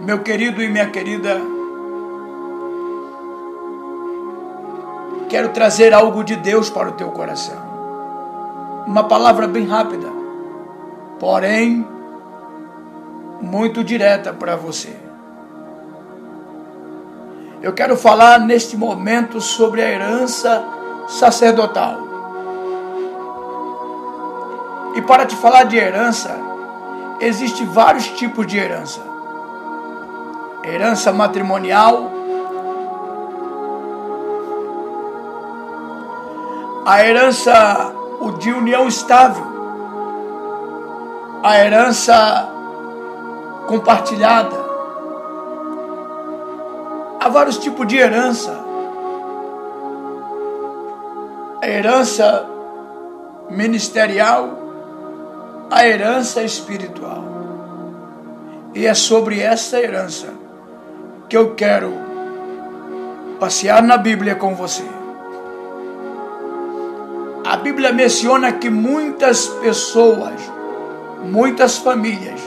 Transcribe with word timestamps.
Meu 0.00 0.22
querido 0.22 0.62
e 0.62 0.68
minha 0.68 0.90
querida, 0.90 1.40
quero 5.28 5.50
trazer 5.50 5.94
algo 5.94 6.22
de 6.22 6.36
Deus 6.36 6.68
para 6.68 6.88
o 6.88 6.92
teu 6.92 7.10
coração. 7.10 7.56
Uma 8.86 9.04
palavra 9.04 9.46
bem 9.46 9.66
rápida, 9.66 10.08
porém 11.18 11.86
muito 13.40 13.82
direta 13.82 14.32
para 14.32 14.56
você. 14.56 14.94
Eu 17.62 17.72
quero 17.72 17.96
falar 17.96 18.40
neste 18.40 18.76
momento 18.76 19.40
sobre 19.40 19.82
a 19.82 19.88
herança 19.88 20.64
sacerdotal. 21.06 21.98
E 24.96 25.02
para 25.02 25.24
te 25.24 25.36
falar 25.36 25.64
de 25.64 25.76
herança, 25.76 26.36
existem 27.20 27.66
vários 27.66 28.08
tipos 28.08 28.46
de 28.46 28.58
herança. 28.58 29.11
Herança 30.64 31.12
matrimonial, 31.12 32.08
a 36.86 37.04
herança 37.04 37.92
de 38.38 38.52
união 38.52 38.86
estável, 38.86 39.44
a 41.42 41.58
herança 41.58 42.48
compartilhada. 43.66 44.56
Há 47.18 47.28
vários 47.28 47.58
tipos 47.58 47.86
de 47.88 47.96
herança. 47.96 48.56
A 51.60 51.68
herança 51.68 52.46
ministerial, 53.50 54.48
a 55.68 55.86
herança 55.86 56.42
espiritual. 56.42 57.24
E 58.74 58.86
é 58.86 58.94
sobre 58.94 59.40
essa 59.40 59.80
herança 59.80 60.41
que 61.32 61.36
eu 61.38 61.54
quero 61.54 61.94
passear 63.40 63.82
na 63.82 63.96
Bíblia 63.96 64.34
com 64.34 64.54
você. 64.54 64.84
A 67.42 67.56
Bíblia 67.56 67.90
menciona 67.90 68.52
que 68.52 68.68
muitas 68.68 69.46
pessoas, 69.46 70.34
muitas 71.24 71.78
famílias, 71.78 72.38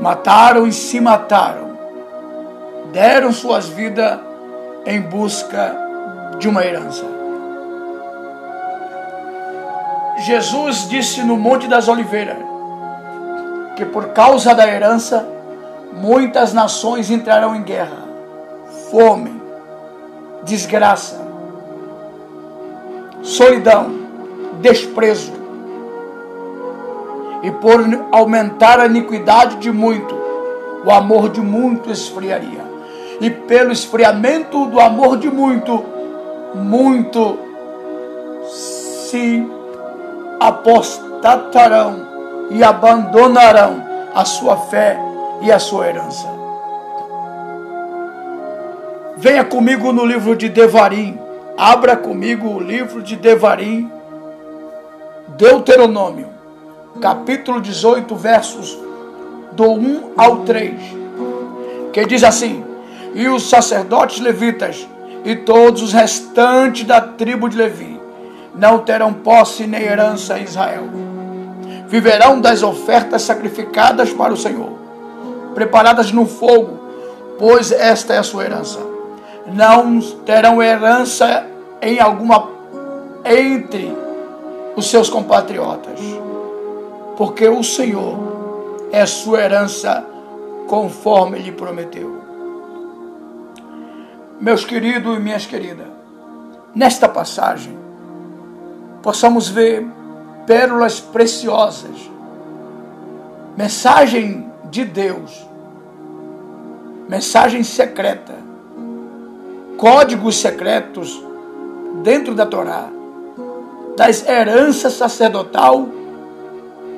mataram 0.00 0.66
e 0.66 0.72
se 0.72 0.98
mataram, 1.00 1.76
deram 2.94 3.30
suas 3.30 3.68
vidas 3.68 4.18
em 4.86 5.02
busca 5.02 5.76
de 6.38 6.48
uma 6.48 6.64
herança. 6.64 7.04
Jesus 10.20 10.88
disse 10.88 11.22
no 11.22 11.36
Monte 11.36 11.68
das 11.68 11.88
Oliveiras 11.88 12.38
que 13.76 13.84
por 13.84 14.14
causa 14.14 14.54
da 14.54 14.66
herança 14.66 15.39
muitas 15.92 16.52
nações 16.52 17.10
entrarão 17.10 17.54
em 17.54 17.62
guerra, 17.62 18.04
fome, 18.90 19.40
desgraça, 20.42 21.20
solidão, 23.22 23.90
desprezo, 24.60 25.32
e 27.42 27.50
por 27.50 27.80
aumentar 28.12 28.80
a 28.80 28.86
iniquidade 28.86 29.56
de 29.56 29.70
muito, 29.70 30.14
o 30.84 30.90
amor 30.90 31.30
de 31.30 31.40
muito 31.40 31.90
esfriaria. 31.90 32.68
E 33.20 33.30
pelo 33.30 33.72
esfriamento 33.72 34.66
do 34.66 34.80
amor 34.80 35.18
de 35.18 35.30
muito, 35.30 35.84
muito 36.54 37.38
se 38.46 39.46
apostatarão 40.38 42.06
e 42.50 42.64
abandonarão 42.64 43.82
a 44.14 44.24
sua 44.24 44.56
fé 44.56 44.98
e 45.40 45.50
a 45.50 45.58
sua 45.58 45.88
herança. 45.88 46.26
Venha 49.16 49.44
comigo 49.44 49.92
no 49.92 50.04
livro 50.04 50.34
de 50.34 50.48
Devarim. 50.48 51.18
Abra 51.56 51.96
comigo 51.96 52.48
o 52.48 52.60
livro 52.60 53.02
de 53.02 53.16
Devarim, 53.16 53.90
Deuteronômio 55.36 56.40
capítulo 57.00 57.60
18, 57.60 58.14
versos 58.14 58.78
do 59.52 59.70
1 59.70 60.12
ao 60.16 60.38
3, 60.38 60.74
que 61.92 62.04
diz 62.04 62.22
assim: 62.24 62.64
E 63.14 63.28
os 63.28 63.48
sacerdotes 63.48 64.20
levitas 64.20 64.86
e 65.24 65.36
todos 65.36 65.82
os 65.82 65.92
restantes 65.92 66.84
da 66.84 67.00
tribo 67.00 67.48
de 67.48 67.56
Levi 67.56 68.00
não 68.54 68.78
terão 68.80 69.12
posse 69.12 69.66
nem 69.66 69.82
herança 69.82 70.38
em 70.38 70.44
Israel. 70.44 70.84
Viverão 71.88 72.40
das 72.40 72.62
ofertas 72.62 73.22
sacrificadas 73.22 74.12
para 74.12 74.32
o 74.32 74.36
Senhor, 74.36 74.72
preparadas 75.60 76.10
no 76.10 76.24
fogo, 76.24 76.78
pois 77.38 77.70
esta 77.70 78.14
é 78.14 78.18
a 78.18 78.22
sua 78.22 78.44
herança. 78.44 78.78
Não 79.52 80.00
terão 80.24 80.62
herança 80.62 81.46
em 81.82 82.00
alguma 82.00 82.48
entre 83.24 83.94
os 84.74 84.88
seus 84.88 85.10
compatriotas 85.10 86.00
porque 87.20 87.46
o 87.46 87.62
Senhor 87.62 88.88
é 88.90 89.04
sua 89.04 89.42
herança 89.42 90.02
conforme 90.66 91.38
lhe 91.38 91.52
prometeu. 91.52 92.18
Meus 94.40 94.64
queridos 94.64 95.18
e 95.18 95.20
minhas 95.20 95.44
queridas, 95.44 95.86
nesta 96.74 97.06
passagem, 97.06 97.76
possamos 99.02 99.50
ver 99.50 99.86
pérolas 100.46 100.98
preciosas, 100.98 102.10
mensagem 103.54 104.50
de 104.70 104.86
Deus, 104.86 105.46
mensagem 107.10 107.64
secreta, 107.64 108.34
códigos 109.76 110.36
secretos 110.36 111.20
dentro 112.04 112.36
da 112.36 112.46
Torá, 112.46 112.88
das 113.96 114.24
heranças 114.28 114.92
sacerdotal 114.92 115.88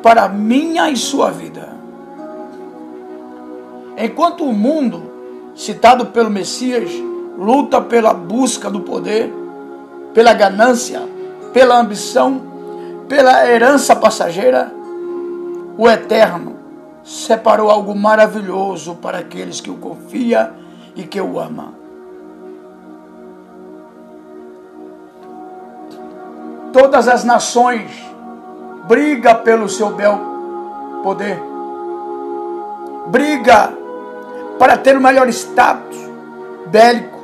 para 0.03 0.29
minha 0.29 0.91
e 0.91 0.99
sua 0.99 1.31
vida. 1.31 1.67
Enquanto 3.97 4.45
o 4.45 4.53
mundo, 4.53 5.03
citado 5.55 6.05
pelo 6.05 6.29
Messias, 6.29 6.91
luta 7.39 7.81
pela 7.81 8.13
busca 8.13 8.69
do 8.69 8.81
poder, 8.81 9.33
pela 10.13 10.35
ganância, 10.35 11.01
pela 11.55 11.81
ambição, 11.81 12.43
pela 13.09 13.49
herança 13.49 13.97
passageira, 13.97 14.71
o 15.79 15.89
Eterno 15.89 16.52
separou 17.05 17.71
algo 17.71 17.95
maravilhoso 17.95 18.95
para 18.97 19.19
aqueles 19.19 19.61
que 19.61 19.71
o 19.71 19.77
confia 19.77 20.53
e 20.95 21.03
que 21.03 21.21
o 21.21 21.39
ama. 21.39 21.75
Todas 26.73 27.09
as 27.09 27.25
nações 27.25 27.91
briga 28.87 29.35
pelo 29.35 29.69
seu 29.69 29.91
bel 29.91 30.19
poder, 31.03 31.41
briga 33.09 33.73
para 34.59 34.77
ter 34.77 34.97
o 34.97 35.01
melhor 35.01 35.29
status 35.29 35.99
bélico, 36.69 37.19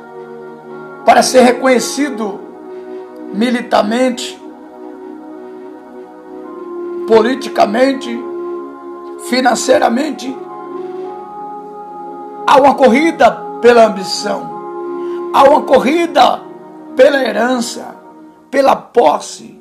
para 1.05 1.23
ser 1.23 1.41
reconhecido 1.41 2.39
militarmente, 3.33 4.39
politicamente, 7.07 8.28
financeiramente. 9.27 10.35
Há 12.47 12.59
uma 12.59 12.75
corrida 12.75 13.31
pela 13.61 13.85
ambição, 13.85 15.31
há 15.33 15.43
uma 15.43 15.61
corrida 15.63 16.41
pela 16.95 17.23
herança, 17.23 17.95
pela 18.49 18.75
posse 18.75 19.59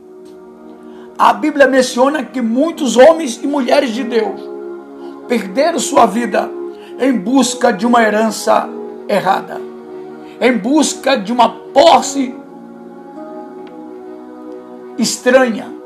a 1.19 1.33
Bíblia 1.33 1.67
menciona 1.67 2.23
que 2.23 2.41
muitos 2.41 2.97
homens 2.97 3.41
e 3.43 3.47
mulheres 3.49 3.91
de 3.91 4.05
Deus 4.05 4.41
perderam 5.27 5.81
sua 5.81 6.07
vida 6.07 6.49
em 7.01 7.13
busca 7.13 7.73
de 7.73 7.85
uma 7.85 8.05
herança 8.05 8.69
errada, 9.09 9.61
em 10.41 10.57
busca 10.57 11.19
de 11.19 11.33
uma 11.33 11.49
posse 11.49 12.33
estranha. 14.97 15.78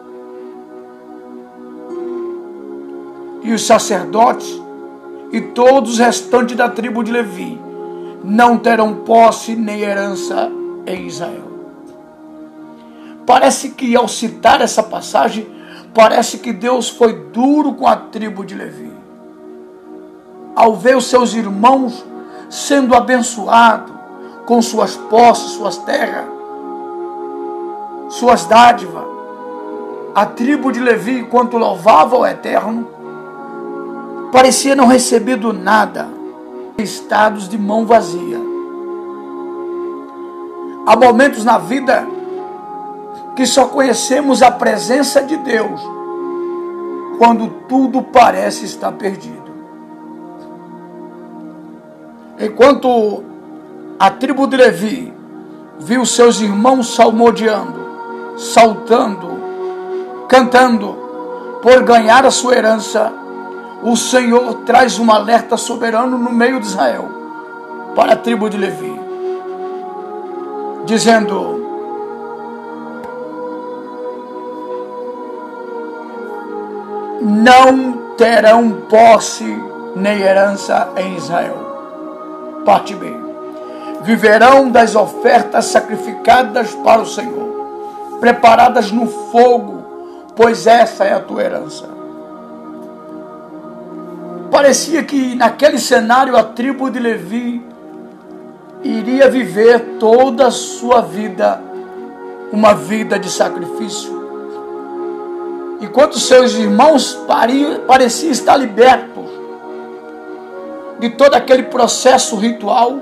E 3.52 3.54
os 3.54 3.66
sacerdotes 3.66 4.58
e 5.30 5.38
todos 5.38 5.92
os 5.92 5.98
restantes 5.98 6.56
da 6.56 6.70
tribo 6.70 7.04
de 7.04 7.12
Levi 7.12 7.60
não 8.24 8.56
terão 8.56 8.94
posse 9.04 9.54
nem 9.54 9.80
herança 9.80 10.50
em 10.86 11.06
Israel. 11.06 11.52
Parece 13.26 13.68
que 13.72 13.94
ao 13.94 14.08
citar 14.08 14.62
essa 14.62 14.82
passagem, 14.82 15.46
parece 15.92 16.38
que 16.38 16.50
Deus 16.50 16.88
foi 16.88 17.12
duro 17.30 17.74
com 17.74 17.86
a 17.86 17.94
tribo 17.94 18.42
de 18.42 18.54
Levi. 18.54 18.90
Ao 20.56 20.74
ver 20.74 20.96
os 20.96 21.04
seus 21.04 21.34
irmãos 21.34 22.02
sendo 22.48 22.94
abençoados 22.94 23.92
com 24.46 24.62
suas 24.62 24.96
posses, 24.96 25.50
suas 25.50 25.76
terras, 25.76 26.24
suas 28.08 28.46
dádivas, 28.46 29.04
a 30.14 30.24
tribo 30.24 30.72
de 30.72 30.80
Levi, 30.80 31.18
enquanto 31.18 31.58
louvava 31.58 32.16
o 32.16 32.26
Eterno, 32.26 33.01
parecia 34.32 34.74
não 34.74 34.86
receber 34.86 35.36
do 35.36 35.52
nada. 35.52 36.08
estados 36.78 37.48
de 37.48 37.58
mão 37.58 37.84
vazia. 37.84 38.40
Há 40.86 40.96
momentos 40.96 41.44
na 41.44 41.58
vida 41.58 42.08
que 43.36 43.46
só 43.46 43.66
conhecemos 43.66 44.42
a 44.42 44.50
presença 44.50 45.22
de 45.22 45.36
Deus 45.36 45.80
quando 47.18 47.48
tudo 47.68 48.02
parece 48.02 48.64
estar 48.64 48.90
perdido. 48.92 49.52
Enquanto 52.40 53.22
a 53.98 54.10
tribo 54.10 54.46
de 54.48 54.56
Levi 54.56 55.12
viu 55.78 56.04
seus 56.04 56.40
irmãos 56.40 56.94
salmodiando, 56.94 57.80
saltando, 58.36 59.28
cantando 60.26 60.96
por 61.62 61.84
ganhar 61.84 62.24
a 62.26 62.30
sua 62.30 62.56
herança, 62.56 63.21
o 63.82 63.96
Senhor 63.96 64.62
traz 64.64 64.98
um 64.98 65.10
alerta 65.10 65.56
soberano 65.56 66.16
no 66.16 66.30
meio 66.30 66.60
de 66.60 66.66
Israel 66.66 67.08
para 67.96 68.12
a 68.12 68.16
tribo 68.16 68.48
de 68.48 68.56
Levi, 68.56 69.00
dizendo: 70.84 71.60
Não 77.20 77.92
terão 78.16 78.70
posse 78.88 79.60
nem 79.96 80.20
herança 80.20 80.88
em 80.96 81.16
Israel. 81.16 81.56
Parte 82.64 82.94
B. 82.94 83.12
Viverão 84.02 84.70
das 84.70 84.94
ofertas 84.94 85.66
sacrificadas 85.66 86.74
para 86.76 87.00
o 87.00 87.06
Senhor, 87.06 88.18
preparadas 88.20 88.90
no 88.90 89.06
fogo, 89.06 89.82
pois 90.34 90.66
essa 90.66 91.04
é 91.04 91.12
a 91.12 91.20
tua 91.20 91.42
herança. 91.42 92.01
Parecia 94.52 95.02
que 95.02 95.34
naquele 95.34 95.78
cenário 95.78 96.36
a 96.36 96.42
tribo 96.42 96.90
de 96.90 96.98
Levi 96.98 97.64
iria 98.84 99.30
viver 99.30 99.96
toda 99.98 100.48
a 100.48 100.50
sua 100.50 101.00
vida 101.00 101.58
uma 102.52 102.74
vida 102.74 103.18
de 103.18 103.30
sacrifício. 103.30 104.12
Enquanto 105.80 106.18
seus 106.18 106.52
irmãos 106.52 107.18
pareciam 107.86 108.30
estar 108.30 108.58
libertos 108.58 109.24
de 110.98 111.08
todo 111.08 111.34
aquele 111.34 111.62
processo 111.62 112.36
ritual 112.36 112.98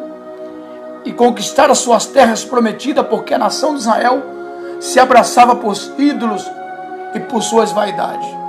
e 1.04 1.12
conquistar 1.12 1.68
as 1.68 1.78
suas 1.78 2.06
terras 2.06 2.44
prometidas, 2.44 3.04
porque 3.08 3.34
a 3.34 3.38
nação 3.38 3.74
de 3.74 3.80
Israel 3.80 4.22
se 4.78 5.00
abraçava 5.00 5.56
por 5.56 5.74
ídolos 5.98 6.48
e 7.12 7.18
por 7.18 7.42
suas 7.42 7.72
vaidades 7.72 8.39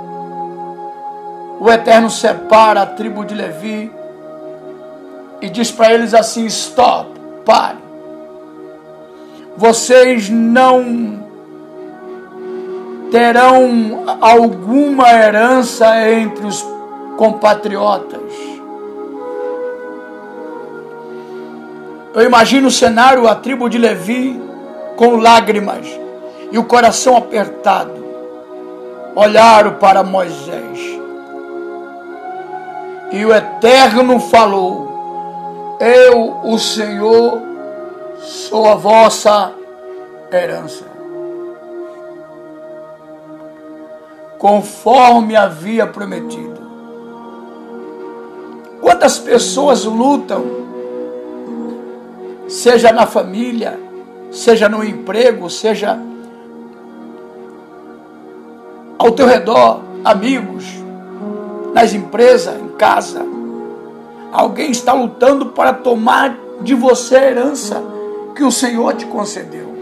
o 1.62 1.70
Eterno 1.70 2.10
separa 2.10 2.82
a 2.82 2.86
tribo 2.86 3.24
de 3.24 3.36
Levi 3.36 3.88
e 5.40 5.48
diz 5.48 5.70
para 5.70 5.92
eles 5.92 6.12
assim: 6.12 6.44
stop, 6.46 7.08
pare. 7.44 7.78
Vocês 9.56 10.28
não 10.28 11.22
terão 13.12 14.02
alguma 14.20 15.08
herança 15.12 16.10
entre 16.10 16.44
os 16.44 16.66
compatriotas. 17.16 18.32
Eu 22.12 22.24
imagino 22.24 22.66
o 22.66 22.72
cenário, 22.72 23.28
a 23.28 23.36
tribo 23.36 23.70
de 23.70 23.78
Levi 23.78 24.42
com 24.96 25.14
lágrimas 25.14 25.86
e 26.50 26.58
o 26.58 26.64
coração 26.64 27.16
apertado. 27.16 28.04
Olharam 29.14 29.74
para 29.74 30.02
Moisés. 30.02 31.01
E 33.12 33.26
o 33.26 33.34
Eterno 33.34 34.18
falou: 34.18 35.76
Eu, 35.78 36.38
o 36.44 36.58
Senhor, 36.58 37.42
sou 38.18 38.66
a 38.66 38.74
vossa 38.74 39.52
herança. 40.32 40.86
Conforme 44.38 45.36
havia 45.36 45.86
prometido. 45.86 46.62
Quantas 48.80 49.18
pessoas 49.18 49.84
lutam, 49.84 50.44
seja 52.48 52.92
na 52.92 53.06
família, 53.06 53.78
seja 54.30 54.68
no 54.68 54.82
emprego, 54.82 55.48
seja 55.50 55.98
ao 58.98 59.12
teu 59.12 59.26
redor, 59.26 59.80
amigos, 60.04 60.81
nas 61.72 61.92
empresas, 61.94 62.60
em 62.60 62.68
casa. 62.70 63.24
Alguém 64.32 64.70
está 64.70 64.92
lutando 64.92 65.46
para 65.46 65.72
tomar 65.72 66.36
de 66.60 66.74
você 66.74 67.16
a 67.16 67.24
herança 67.24 67.82
que 68.34 68.44
o 68.44 68.50
Senhor 68.50 68.94
te 68.94 69.06
concedeu. 69.06 69.72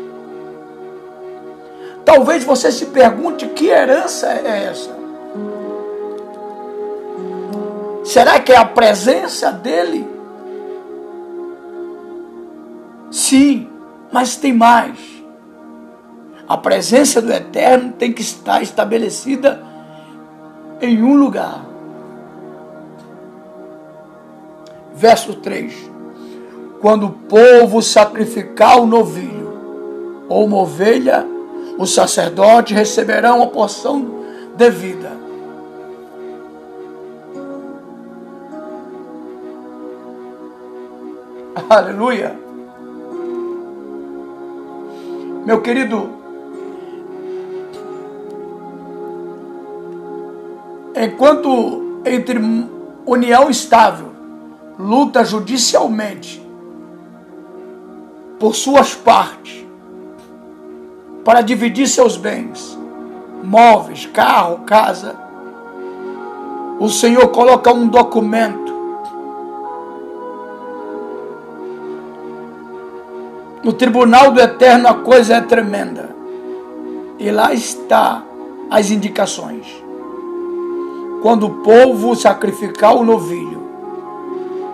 Talvez 2.04 2.42
você 2.42 2.72
se 2.72 2.86
pergunte 2.86 3.46
que 3.48 3.68
herança 3.68 4.26
é 4.32 4.64
essa? 4.64 4.98
Será 8.04 8.40
que 8.40 8.50
é 8.50 8.56
a 8.56 8.64
presença 8.64 9.52
dele? 9.52 10.08
Sim, 13.10 13.68
mas 14.10 14.36
tem 14.36 14.52
mais. 14.52 14.98
A 16.48 16.56
presença 16.56 17.22
do 17.22 17.32
Eterno 17.32 17.92
tem 17.92 18.12
que 18.12 18.22
estar 18.22 18.60
estabelecida 18.60 19.62
em 20.80 21.02
um 21.02 21.14
lugar. 21.14 21.69
Verso 25.00 25.34
3. 25.36 25.90
Quando 26.78 27.06
o 27.06 27.10
povo 27.10 27.80
sacrificar 27.80 28.78
o 28.78 28.86
novilho 28.86 29.50
ou 30.28 30.44
uma 30.44 30.58
ovelha, 30.58 31.26
os 31.78 31.94
sacerdotes 31.94 32.76
receberão 32.76 33.42
a 33.42 33.46
porção 33.46 34.20
devida. 34.56 35.12
Aleluia. 41.68 42.38
Meu 45.46 45.62
querido, 45.62 46.10
enquanto 50.94 52.02
entre 52.04 52.38
união 53.06 53.48
estável 53.48 54.09
luta 54.80 55.24
judicialmente 55.24 56.42
por 58.38 58.54
suas 58.54 58.94
partes 58.94 59.66
para 61.24 61.42
dividir 61.42 61.86
seus 61.86 62.16
bens, 62.16 62.78
móveis, 63.42 64.06
carro, 64.06 64.60
casa. 64.64 65.14
O 66.78 66.88
Senhor 66.88 67.28
coloca 67.28 67.72
um 67.72 67.86
documento 67.86 68.70
No 73.62 73.74
tribunal 73.74 74.32
do 74.32 74.40
eterno 74.40 74.88
a 74.88 74.94
coisa 74.94 75.34
é 75.34 75.40
tremenda. 75.42 76.08
E 77.18 77.30
lá 77.30 77.52
está 77.52 78.22
as 78.70 78.90
indicações. 78.90 79.66
Quando 81.20 81.46
o 81.46 81.54
povo 81.62 82.16
sacrificar 82.16 82.96
o 82.96 83.04
novilho, 83.04 83.59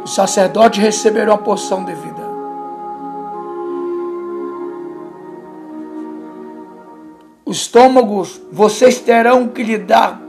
os 0.07 0.15
sacerdotes 0.15 0.81
receberão 0.81 1.35
a 1.35 1.39
porção 1.39 1.83
devida. 1.83 2.23
Os 7.45 7.57
estômagos, 7.57 8.41
vocês 8.53 9.01
terão 9.01 9.49
que 9.49 9.65
lhe 9.65 9.77
dar 9.77 10.23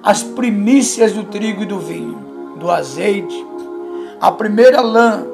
as 0.00 0.22
primícias 0.22 1.12
do 1.12 1.24
trigo 1.24 1.64
e 1.64 1.66
do 1.66 1.80
vinho, 1.80 2.54
do 2.60 2.70
azeite, 2.70 3.44
a 4.20 4.30
primeira 4.30 4.80
lã 4.80 5.26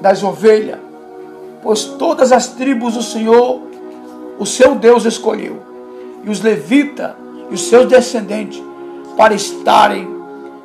das 0.00 0.22
ovelhas, 0.22 0.78
pois 1.64 1.82
todas 1.84 2.30
as 2.30 2.46
tribos 2.50 2.96
o 2.96 3.02
Senhor, 3.02 3.60
o 4.38 4.46
seu 4.46 4.76
Deus, 4.76 5.04
escolheu, 5.04 5.60
e 6.22 6.30
os 6.30 6.40
levitas 6.40 7.10
e 7.50 7.54
os 7.54 7.62
seus 7.62 7.88
descendentes, 7.88 8.62
para 9.16 9.34
estarem 9.34 10.19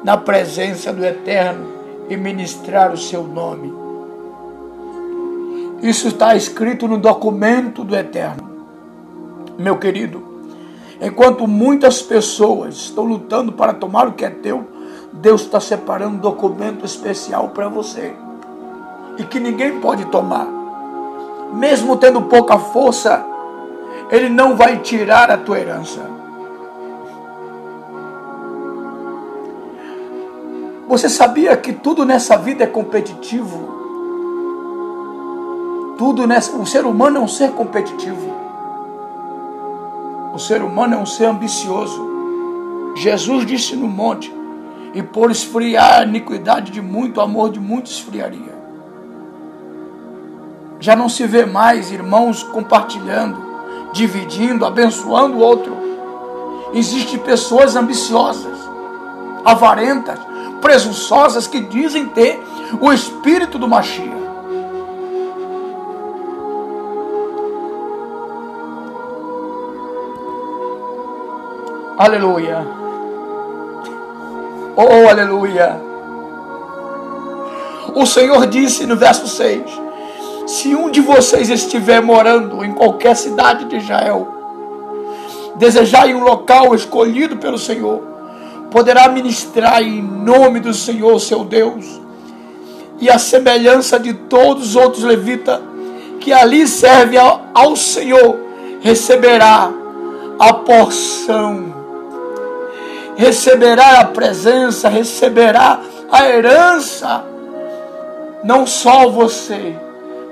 na 0.06 0.16
presença 0.16 0.94
do 0.94 1.04
Eterno 1.04 1.66
e 2.08 2.16
ministrar 2.16 2.94
o 2.94 2.98
seu 2.98 3.24
nome. 3.24 3.74
Isso 5.82 6.10
está 6.10 6.36
escrito 6.36 6.88
no 6.88 7.00
documento 7.00 7.84
do 7.84 7.96
Eterno. 7.96 8.48
Meu 9.58 9.80
querido, 9.80 10.24
enquanto 11.02 11.48
muitas 11.48 12.04
pessoas 12.04 12.76
estão 12.76 13.04
lutando 13.04 13.54
para 13.54 13.74
tomar 13.74 14.08
o 14.08 14.14
que 14.14 14.24
é 14.24 14.30
teu, 14.30 14.68
Deus 15.12 15.42
está 15.42 15.60
separando 15.60 16.18
um 16.18 16.20
documento 16.20 16.86
especial 16.86 17.50
para 17.50 17.68
você 17.68 18.14
e 19.18 19.24
que 19.24 19.40
ninguém 19.40 19.80
pode 19.80 20.06
tomar. 20.06 20.48
Mesmo 21.52 21.98
tendo 21.98 22.22
pouca 22.22 22.60
força, 22.60 23.26
Ele 24.12 24.30
não 24.30 24.56
vai 24.56 24.78
tirar 24.78 25.32
a 25.32 25.38
tua 25.38 25.60
herança. 25.60 26.15
Você 30.96 31.10
sabia 31.10 31.58
que 31.58 31.74
tudo 31.74 32.06
nessa 32.06 32.38
vida 32.38 32.64
é 32.64 32.68
competitivo? 32.68 33.68
Tudo 35.98 36.26
nessa, 36.26 36.56
o 36.56 36.66
ser 36.66 36.86
humano 36.86 37.18
é 37.18 37.20
um 37.20 37.28
ser 37.28 37.52
competitivo. 37.52 38.34
O 40.34 40.40
ser 40.40 40.62
humano 40.62 40.94
é 40.94 40.98
um 40.98 41.06
ser 41.06 41.26
ambicioso. 41.26 42.94
Jesus 42.96 43.46
disse 43.46 43.76
no 43.76 43.90
monte: 43.90 44.34
"E 44.94 45.04
por 45.04 45.30
esfriar 45.30 46.00
a 46.00 46.04
iniquidade 46.04 46.72
de 46.72 46.82
muito, 46.82 47.18
o 47.18 47.22
amor 47.22 47.50
de 47.50 47.60
muito 47.60 47.88
esfriaria". 47.88 48.56
Já 50.80 50.96
não 50.96 51.10
se 51.10 51.28
vê 51.28 51.46
mais 51.46 51.92
irmãos 51.92 52.42
compartilhando, 52.42 53.38
dividindo, 53.92 54.66
abençoando 54.66 55.36
o 55.36 55.42
outro. 55.42 55.76
Existem 56.74 57.20
pessoas 57.20 57.76
ambiciosas, 57.76 58.58
avarentas, 59.44 60.35
presunçosas 60.66 61.46
que 61.46 61.60
dizem 61.60 62.08
ter 62.08 62.42
o 62.82 62.92
espírito 62.92 63.60
do 63.60 63.68
Machia. 63.68 64.26
Aleluia. 71.96 72.66
Oh, 74.76 75.08
aleluia. 75.08 75.80
O 77.94 78.08
Senhor 78.08 78.48
disse 78.48 78.88
no 78.88 78.96
verso 78.96 79.28
6: 79.28 79.62
Se 80.48 80.76
um 80.76 80.90
de 80.90 81.00
vocês 81.00 81.52
estiver 81.52 82.02
morando 82.02 82.66
em 82.66 82.74
qualquer 82.74 83.16
cidade 83.16 83.66
de 83.66 83.78
Israel, 83.78 84.28
desejar 85.58 86.10
em 86.10 86.16
um 86.16 86.24
local 86.24 86.74
escolhido 86.74 87.38
pelo 87.38 87.60
Senhor, 87.60 88.15
poderá 88.76 89.08
ministrar 89.08 89.82
em 89.82 90.02
nome 90.02 90.60
do 90.60 90.74
Senhor, 90.74 91.18
seu 91.22 91.46
Deus, 91.46 92.02
e 93.00 93.10
a 93.10 93.18
semelhança 93.18 93.98
de 93.98 94.14
todos 94.14 94.72
os 94.72 94.76
outros 94.76 95.02
levitas 95.02 95.62
que 96.20 96.34
ali 96.34 96.68
servem 96.68 97.18
ao, 97.18 97.40
ao 97.54 97.78
Senhor, 97.78 98.38
receberá 98.82 99.72
a 100.38 100.54
porção. 100.56 101.74
Receberá 103.16 104.02
a 104.02 104.06
presença, 104.08 104.90
receberá 104.90 105.80
a 106.12 106.28
herança, 106.28 107.24
não 108.44 108.68
só 108.68 109.08
você, 109.08 109.74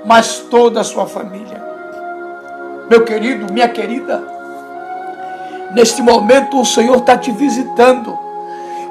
mas 0.04 0.40
toda 0.50 0.82
a 0.82 0.84
sua 0.84 1.06
família. 1.06 1.64
Meu 2.90 3.06
querido, 3.06 3.50
minha 3.50 3.70
querida, 3.70 4.22
neste 5.72 6.02
momento 6.02 6.60
o 6.60 6.66
Senhor 6.66 6.98
está 6.98 7.16
te 7.16 7.32
visitando, 7.32 8.23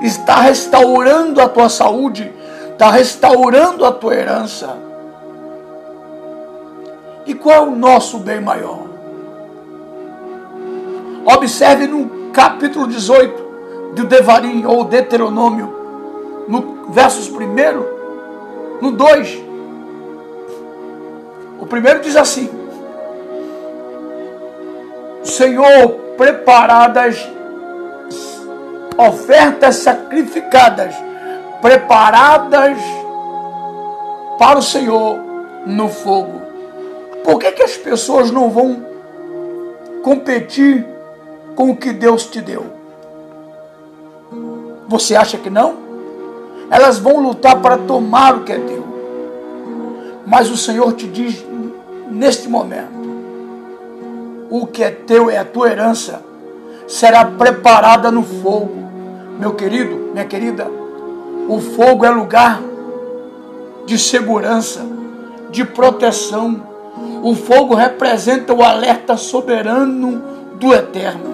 está 0.03 0.41
restaurando 0.41 1.41
a 1.41 1.48
tua 1.48 1.69
saúde, 1.69 2.31
está 2.74 2.91
restaurando 2.91 3.86
a 3.86 3.91
tua 3.91 4.13
herança. 4.13 4.77
E 7.25 7.33
qual 7.33 7.55
é 7.55 7.62
o 7.62 7.75
nosso 7.75 8.19
bem 8.19 8.41
maior? 8.41 8.83
Observe 11.25 11.88
no 11.88 12.31
capítulo 12.33 12.86
18, 12.86 13.43
do 13.95 14.03
Devarim 14.03 14.65
ou 14.65 14.83
Deuteronômio, 14.83 15.74
no 16.50 16.91
versos 16.91 17.29
primeiro, 17.29 17.88
no 18.81 18.91
2. 18.91 19.41
O 21.62 21.65
primeiro 21.65 22.01
diz 22.01 22.17
assim: 22.17 22.50
Senhor, 25.24 25.91
preparadas 26.17 27.25
ofertas 28.97 29.77
sacrificadas, 29.77 30.93
preparadas 31.62 32.77
para 34.38 34.59
o 34.59 34.62
Senhor 34.62 35.19
no 35.65 35.89
fogo. 35.89 36.41
Por 37.23 37.39
que, 37.39 37.51
que 37.51 37.63
as 37.63 37.77
pessoas 37.77 38.31
não 38.31 38.50
vão 38.50 38.85
competir 40.03 40.85
com 41.55 41.71
o 41.71 41.77
que 41.77 41.93
Deus 41.93 42.25
te 42.25 42.41
deu? 42.41 42.65
Você 44.88 45.15
acha 45.15 45.38
que 45.38 45.50
não? 45.50 45.75
Elas 46.69 46.97
vão 46.97 47.19
lutar 47.19 47.62
para 47.62 47.77
tomar 47.77 48.35
o 48.35 48.43
que 48.43 48.51
é 48.51 48.59
teu. 48.59 48.83
Mas 50.25 50.50
o 50.50 50.57
Senhor 50.57 50.93
te 50.93 51.07
diz 51.07 51.45
neste 52.09 52.47
momento: 52.47 52.91
o 54.50 54.67
que 54.67 54.83
é 54.83 54.91
teu 54.91 55.29
é 55.29 55.38
a 55.38 55.45
tua 55.45 55.69
herança, 55.69 56.21
será 56.88 57.25
preparada 57.25 58.12
no 58.12 58.24
fogo. 58.24 58.84
Meu 59.40 59.54
querido, 59.54 60.12
minha 60.13 60.25
querida, 60.25 60.70
o 61.48 61.60
fogo 61.60 62.06
é 62.06 62.10
lugar 62.10 62.62
de 63.86 63.98
segurança, 63.98 64.86
de 65.50 65.66
proteção. 65.66 66.62
O 67.22 67.36
fogo 67.36 67.75
representa 67.75 68.54
o 68.54 68.63
alerta 68.63 69.18
soberano 69.18 70.22
do 70.60 70.74
eterno. 70.74 71.34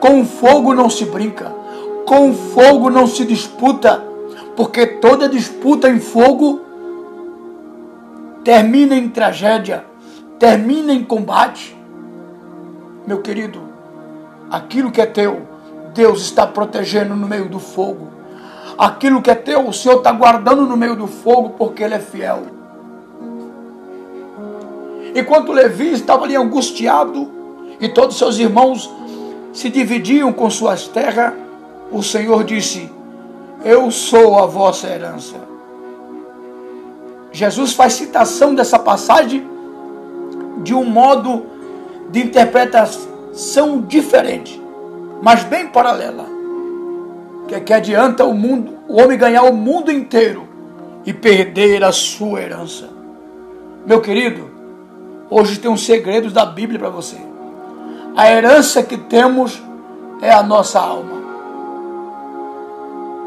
Com 0.00 0.22
o 0.22 0.24
fogo 0.24 0.74
não 0.74 0.88
se 0.88 1.04
brinca. 1.04 1.52
Com 2.06 2.32
fogo 2.32 2.90
não 2.90 3.06
se 3.06 3.24
disputa, 3.24 4.02
porque 4.56 4.86
toda 4.86 5.28
disputa 5.28 5.88
em 5.88 6.00
fogo 6.00 6.60
termina 8.42 8.96
em 8.96 9.08
tragédia, 9.08 9.84
termina 10.38 10.92
em 10.92 11.04
combate. 11.04 11.76
Meu 13.06 13.20
querido, 13.20 13.69
aquilo 14.50 14.90
que 14.90 15.00
é 15.00 15.06
teu, 15.06 15.42
Deus 15.94 16.22
está 16.22 16.46
protegendo 16.46 17.14
no 17.14 17.28
meio 17.28 17.48
do 17.48 17.60
fogo. 17.60 18.08
Aquilo 18.76 19.22
que 19.22 19.30
é 19.30 19.34
teu, 19.34 19.68
o 19.68 19.72
Senhor 19.72 19.98
está 19.98 20.10
guardando 20.10 20.66
no 20.66 20.76
meio 20.76 20.96
do 20.96 21.06
fogo, 21.06 21.50
porque 21.50 21.82
Ele 21.82 21.94
é 21.94 21.98
fiel. 21.98 22.42
Enquanto 25.14 25.52
Levi 25.52 25.92
estava 25.92 26.24
ali 26.24 26.36
angustiado 26.36 27.30
e 27.80 27.88
todos 27.88 28.16
seus 28.16 28.38
irmãos 28.38 28.90
se 29.52 29.68
dividiam 29.68 30.32
com 30.32 30.48
suas 30.48 30.88
terras, 30.88 31.34
o 31.90 32.02
Senhor 32.02 32.44
disse: 32.44 32.90
Eu 33.64 33.90
sou 33.90 34.38
a 34.38 34.46
vossa 34.46 34.86
herança. 34.86 35.36
Jesus 37.32 37.72
faz 37.72 37.94
citação 37.94 38.54
dessa 38.54 38.78
passagem 38.78 39.46
de 40.62 40.74
um 40.74 40.84
modo 40.84 41.44
de 42.10 42.20
interpretação 42.20 43.09
diferente, 43.86 44.60
mas 45.22 45.42
bem 45.44 45.68
paralela. 45.68 46.26
Que, 47.48 47.60
que 47.60 47.72
adianta 47.72 48.24
o 48.24 48.34
mundo, 48.34 48.78
o 48.88 49.00
homem 49.00 49.18
ganhar 49.18 49.42
o 49.42 49.52
mundo 49.52 49.90
inteiro 49.90 50.46
e 51.04 51.12
perder 51.12 51.82
a 51.82 51.92
sua 51.92 52.40
herança. 52.40 52.88
Meu 53.86 54.00
querido, 54.00 54.50
hoje 55.28 55.58
tem 55.58 55.70
um 55.70 55.76
segredo 55.76 56.30
da 56.30 56.44
Bíblia 56.44 56.78
para 56.78 56.90
você. 56.90 57.16
A 58.16 58.30
herança 58.30 58.82
que 58.82 58.96
temos 58.96 59.62
é 60.20 60.30
a 60.30 60.42
nossa 60.42 60.78
alma. 60.78 61.20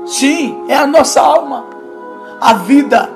Sim, 0.05 0.65
é 0.69 0.75
a 0.75 0.85
nossa 0.85 1.21
alma. 1.21 1.65
A 2.39 2.53
vida. 2.53 3.09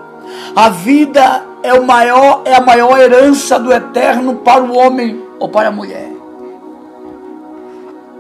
A 0.56 0.70
vida 0.70 1.46
é 1.64 1.74
o 1.74 1.86
maior 1.86 2.42
é 2.46 2.56
a 2.56 2.62
maior 2.62 3.00
herança 3.00 3.60
do 3.60 3.72
eterno 3.72 4.36
para 4.36 4.64
o 4.64 4.76
homem 4.76 5.24
ou 5.40 5.50
para 5.50 5.70
a 5.70 5.72
mulher. 5.72 6.17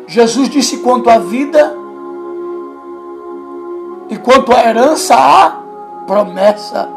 Jesus 0.08 0.50
disse 0.50 0.78
quanto 0.78 1.10
à 1.10 1.20
vida 1.20 1.76
e 4.10 4.18
quanto 4.18 4.54
à 4.54 4.66
herança 4.66 5.16
há 5.16 5.50
promessa. 6.08 6.90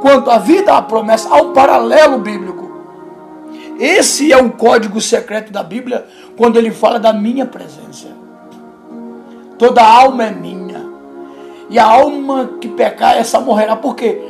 Quanto 0.00 0.30
à 0.30 0.38
vida 0.38 0.74
há 0.74 0.82
promessa, 0.82 1.28
há 1.28 1.42
um 1.42 1.52
paralelo 1.52 2.18
bíblico. 2.18 2.70
Esse 3.78 4.32
é 4.32 4.36
o 4.36 4.50
código 4.52 5.00
secreto 5.00 5.52
da 5.52 5.62
Bíblia 5.62 6.06
quando 6.36 6.56
ele 6.56 6.70
fala 6.70 7.00
da 7.00 7.12
minha 7.12 7.46
presença. 7.46 8.08
Toda 9.58 9.82
alma 9.82 10.24
é 10.24 10.30
minha 10.30 10.92
e 11.72 11.78
a 11.78 11.86
alma 11.86 12.50
que 12.60 12.68
pecar, 12.68 13.16
essa 13.16 13.40
morrerá. 13.40 13.74
Por 13.76 13.96
quê? 13.96 14.20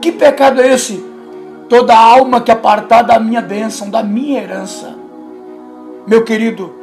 Que 0.00 0.10
pecado 0.10 0.60
é 0.60 0.74
esse? 0.74 1.04
Toda 1.68 1.96
alma 1.96 2.40
que 2.40 2.50
apartar 2.50 3.02
da 3.02 3.20
minha 3.20 3.40
bênção, 3.40 3.88
da 3.88 4.02
minha 4.02 4.42
herança. 4.42 4.96
Meu 6.06 6.24
querido, 6.24 6.74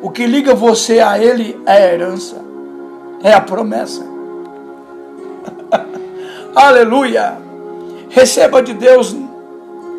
o 0.00 0.10
que 0.10 0.26
liga 0.26 0.54
você 0.54 1.00
a 1.00 1.18
Ele 1.18 1.60
é 1.66 1.72
a 1.72 1.92
herança, 1.92 2.36
é 3.22 3.32
a 3.32 3.40
promessa. 3.40 4.04
Aleluia! 6.54 7.36
Receba 8.08 8.62
de 8.62 8.74
Deus 8.74 9.14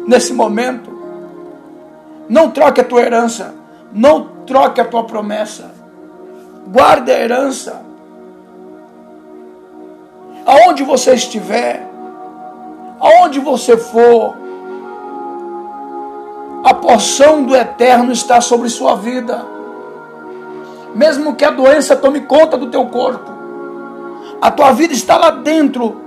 nesse 0.07 0.33
momento. 0.33 0.89
Não 2.27 2.51
troque 2.51 2.81
a 2.81 2.83
tua 2.83 3.01
herança, 3.01 3.53
não 3.91 4.27
troque 4.45 4.81
a 4.81 4.85
tua 4.85 5.03
promessa. 5.05 5.71
Guarde 6.67 7.11
a 7.11 7.19
herança 7.19 7.89
aonde 10.49 10.83
você 10.83 11.13
estiver, 11.13 11.87
aonde 12.99 13.39
você 13.39 13.77
for, 13.77 14.35
a 16.63 16.73
porção 16.73 17.43
do 17.43 17.55
eterno 17.55 18.11
está 18.11 18.41
sobre 18.41 18.67
sua 18.67 18.95
vida. 18.95 19.45
Mesmo 20.95 21.35
que 21.35 21.45
a 21.45 21.51
doença 21.51 21.95
tome 21.95 22.21
conta 22.21 22.57
do 22.57 22.67
teu 22.67 22.85
corpo, 22.87 23.39
A 24.41 24.49
tua 24.49 24.71
vida 24.71 24.93
está 24.93 25.17
lá 25.17 25.31
dentro 25.31 25.97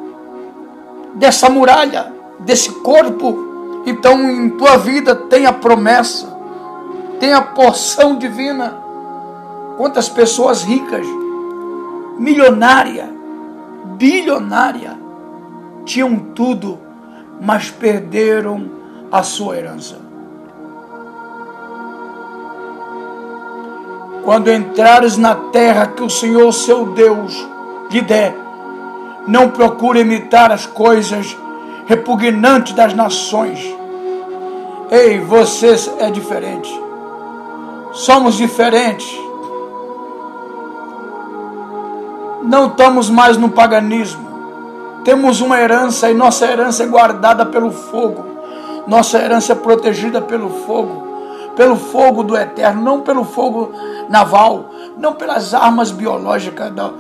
dessa 1.15 1.51
muralha, 1.51 2.13
desse 2.41 2.71
corpo. 2.81 3.83
Então, 3.85 4.19
em 4.31 4.51
tua 4.51 4.79
vida 4.79 5.15
tem 5.15 5.45
a 5.45 5.53
promessa, 5.53 6.35
tem 7.21 7.35
a 7.35 7.43
porção 7.43 8.17
divina. 8.17 8.81
Quantas 9.77 10.09
pessoas 10.09 10.63
ricas, 10.63 11.07
milionária, 12.19 13.11
bilionária, 13.97 14.99
tinham 15.85 16.17
tudo, 16.17 16.79
mas 17.41 17.71
perderam 17.71 18.71
a 19.11 19.23
sua 19.23 19.59
herança. 19.59 20.12
Quando 24.25 24.53
entrares 24.53 25.17
na 25.17 25.35
terra 25.35 25.89
que 25.89 26.03
o 26.03 26.11
Senhor, 26.11 26.53
seu 26.53 26.87
Deus, 26.87 27.49
lhe 27.91 28.01
der, 28.01 28.37
não 29.27 29.51
procure 29.51 30.01
imitar 30.01 30.53
as 30.53 30.65
coisas 30.67 31.37
repugnantes 31.87 32.73
das 32.73 32.95
nações. 32.95 33.61
Ei, 34.91 35.21
você 35.21 35.75
é 35.99 36.11
diferente. 36.11 36.71
Somos 37.93 38.37
diferentes. 38.37 39.19
Não 42.43 42.67
estamos 42.67 43.11
mais 43.11 43.37
no 43.37 43.51
paganismo. 43.51 44.31
Temos 45.05 45.41
uma 45.41 45.61
herança 45.61 46.11
e 46.11 46.15
nossa 46.15 46.47
herança 46.47 46.85
é 46.85 46.87
guardada 46.87 47.45
pelo 47.47 47.71
fogo. 47.71 48.25
Nossa 48.87 49.19
herança 49.19 49.53
é 49.53 49.57
protegida 49.57 50.21
pelo 50.21 50.49
fogo. 50.65 51.02
Pelo 51.57 51.77
fogo 51.77 52.23
do 52.23 52.37
eterno, 52.37 52.83
não 52.83 53.01
pelo 53.01 53.25
fogo 53.25 53.73
naval, 54.09 54.71
não 54.97 55.15
pelas 55.15 55.53
armas 55.53 55.91
biológicas 55.91 56.71
do, 56.71 56.93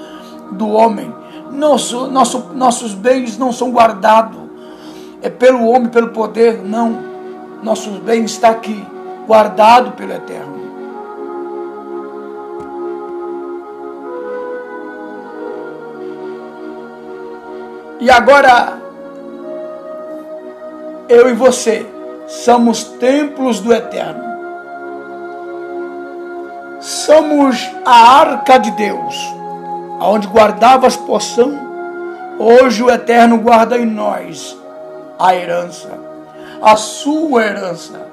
do 0.53 0.69
homem, 0.71 1.13
nosso, 1.53 2.07
nosso, 2.07 2.51
nossos 2.55 2.95
bens 2.95 3.37
não 3.37 3.53
são 3.53 3.71
guardados. 3.71 4.41
É 5.21 5.29
pelo 5.29 5.69
homem, 5.69 5.89
pelo 5.89 6.09
poder, 6.09 6.63
não. 6.65 6.99
Nossos 7.63 7.99
bens 7.99 8.33
está 8.33 8.49
aqui, 8.49 8.85
guardado 9.27 9.93
pelo 9.93 10.13
Eterno. 10.13 10.53
E 18.01 18.11
agora, 18.11 18.83
eu 21.09 21.29
e 21.31 21.35
você 21.35 21.87
somos 22.27 22.83
templos 22.83 23.61
do 23.61 23.73
Eterno. 23.73 24.32
Somos 26.83 27.71
a 27.85 28.19
arca 28.19 28.59
de 28.59 28.73
Deus 28.73 29.15
aonde 30.01 30.27
guardavas 30.27 30.97
poção, 30.97 31.57
hoje 32.37 32.83
o 32.83 32.91
Eterno 32.91 33.39
guarda 33.39 33.79
em 33.79 33.87
nós 33.87 34.59
a 35.17 35.33
herança, 35.33 35.91
a 36.61 36.75
sua 36.75 37.45
herança. 37.45 38.05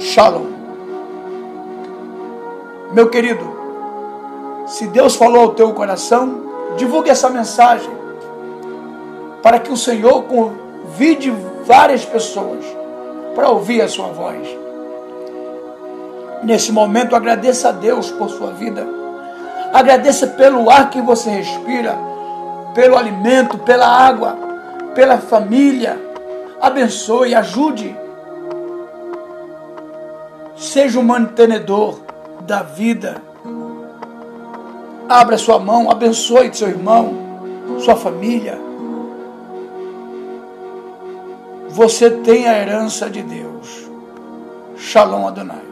Shalom. 0.00 0.46
Meu 2.92 3.08
querido, 3.08 3.56
se 4.66 4.88
Deus 4.88 5.14
falou 5.14 5.42
ao 5.42 5.54
teu 5.54 5.72
coração, 5.72 6.42
divulgue 6.76 7.08
essa 7.08 7.30
mensagem 7.30 7.92
para 9.44 9.60
que 9.60 9.70
o 9.70 9.76
Senhor 9.76 10.24
convide 10.24 11.32
várias 11.64 12.04
pessoas 12.04 12.64
para 13.36 13.48
ouvir 13.48 13.80
a 13.80 13.86
sua 13.86 14.08
voz. 14.08 14.71
Nesse 16.42 16.72
momento, 16.72 17.14
agradeça 17.14 17.68
a 17.68 17.72
Deus 17.72 18.10
por 18.10 18.28
sua 18.28 18.50
vida. 18.50 18.86
Agradeça 19.72 20.26
pelo 20.26 20.68
ar 20.68 20.90
que 20.90 21.00
você 21.00 21.30
respira, 21.30 21.96
pelo 22.74 22.96
alimento, 22.96 23.56
pela 23.58 23.86
água, 23.86 24.36
pela 24.94 25.18
família. 25.18 25.98
Abençoe, 26.60 27.34
ajude. 27.34 27.96
Seja 30.56 30.98
o 30.98 31.02
mantenedor 31.02 32.00
da 32.40 32.62
vida. 32.62 33.22
Abra 35.08 35.38
sua 35.38 35.58
mão, 35.58 35.90
abençoe 35.90 36.54
seu 36.54 36.68
irmão, 36.68 37.14
sua 37.78 37.96
família. 37.96 38.58
Você 41.68 42.10
tem 42.10 42.46
a 42.46 42.58
herança 42.58 43.08
de 43.08 43.22
Deus. 43.22 43.90
Shalom 44.76 45.26
Adonai. 45.26 45.71